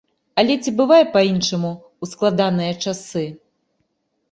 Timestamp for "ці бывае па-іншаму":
0.63-1.71